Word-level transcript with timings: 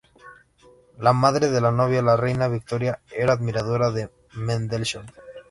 La 0.97 1.13
madre 1.13 1.49
de 1.51 1.61
la 1.61 1.69
novia, 1.71 2.01
la 2.01 2.17
reina 2.17 2.47
Victoria, 2.47 2.99
era 3.11 3.33
admiradora 3.33 3.91
de 3.91 4.09
Mendelssohn. 4.33 5.05